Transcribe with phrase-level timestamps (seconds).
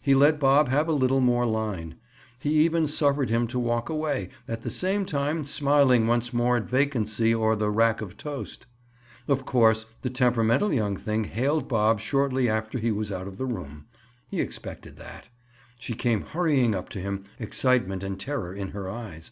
[0.00, 1.96] He let Bob have a little more line.
[2.38, 6.64] He even suffered him to walk away, at the same time smiling once more at
[6.66, 8.64] vacancy or the rack of toast.
[9.28, 13.44] Of course the temperamental young thing hailed Bob shortly after he was out of the
[13.44, 13.84] room.
[14.30, 15.28] He expected that.
[15.78, 19.30] She came hurrying up to him, excitement and terror in her eyes.